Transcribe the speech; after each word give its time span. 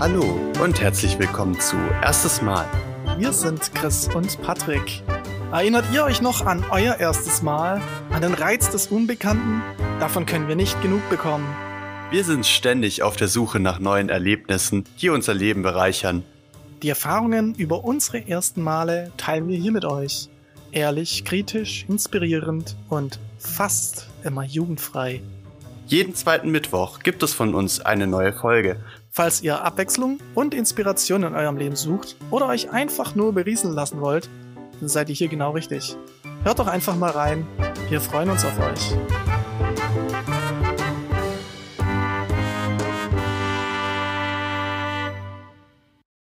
Hallo 0.00 0.24
und 0.62 0.80
herzlich 0.80 1.18
willkommen 1.18 1.60
zu 1.60 1.76
Erstes 2.02 2.40
Mal. 2.40 2.66
Wir 3.18 3.34
sind 3.34 3.74
Chris 3.74 4.08
und 4.08 4.40
Patrick. 4.40 5.02
Erinnert 5.52 5.84
ihr 5.92 6.04
euch 6.04 6.22
noch 6.22 6.46
an 6.46 6.64
euer 6.70 6.96
erstes 6.96 7.42
Mal? 7.42 7.82
An 8.08 8.22
den 8.22 8.32
Reiz 8.32 8.70
des 8.70 8.86
Unbekannten? 8.86 9.60
Davon 10.00 10.24
können 10.24 10.48
wir 10.48 10.56
nicht 10.56 10.80
genug 10.80 11.06
bekommen. 11.10 11.46
Wir 12.10 12.24
sind 12.24 12.46
ständig 12.46 13.02
auf 13.02 13.16
der 13.16 13.28
Suche 13.28 13.60
nach 13.60 13.78
neuen 13.78 14.08
Erlebnissen, 14.08 14.86
die 15.02 15.10
unser 15.10 15.34
Leben 15.34 15.60
bereichern. 15.60 16.24
Die 16.82 16.88
Erfahrungen 16.88 17.54
über 17.54 17.84
unsere 17.84 18.26
ersten 18.26 18.62
Male 18.62 19.12
teilen 19.18 19.48
wir 19.48 19.58
hier 19.58 19.72
mit 19.72 19.84
euch. 19.84 20.30
Ehrlich, 20.72 21.26
kritisch, 21.26 21.84
inspirierend 21.88 22.74
und 22.88 23.20
fast 23.38 24.08
immer 24.24 24.44
jugendfrei. 24.44 25.20
Jeden 25.88 26.14
zweiten 26.14 26.50
Mittwoch 26.52 27.00
gibt 27.00 27.22
es 27.22 27.34
von 27.34 27.54
uns 27.54 27.80
eine 27.80 28.06
neue 28.06 28.32
Folge. 28.32 28.76
Falls 29.20 29.42
ihr 29.42 29.62
Abwechslung 29.62 30.16
und 30.34 30.54
Inspiration 30.54 31.24
in 31.24 31.34
eurem 31.34 31.58
Leben 31.58 31.76
sucht 31.76 32.16
oder 32.30 32.46
euch 32.46 32.70
einfach 32.70 33.14
nur 33.14 33.34
berieseln 33.34 33.74
lassen 33.74 34.00
wollt, 34.00 34.30
dann 34.80 34.88
seid 34.88 35.10
ihr 35.10 35.14
hier 35.14 35.28
genau 35.28 35.50
richtig. 35.50 35.94
Hört 36.42 36.58
doch 36.58 36.66
einfach 36.66 36.96
mal 36.96 37.10
rein. 37.10 37.46
Wir 37.90 38.00
freuen 38.00 38.30
uns 38.30 38.46
auf 38.46 38.58
euch. 38.58 38.96